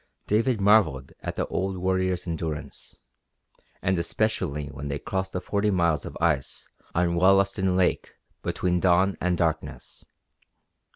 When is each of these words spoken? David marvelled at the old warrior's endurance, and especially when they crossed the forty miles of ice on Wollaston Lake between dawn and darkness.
David 0.25 0.59
marvelled 0.59 1.11
at 1.21 1.35
the 1.35 1.45
old 1.45 1.77
warrior's 1.77 2.27
endurance, 2.27 3.03
and 3.83 3.99
especially 3.99 4.65
when 4.65 4.87
they 4.87 4.97
crossed 4.97 5.31
the 5.31 5.39
forty 5.39 5.69
miles 5.69 6.07
of 6.07 6.17
ice 6.19 6.67
on 6.95 7.13
Wollaston 7.13 7.77
Lake 7.77 8.15
between 8.41 8.79
dawn 8.79 9.15
and 9.21 9.37
darkness. 9.37 10.03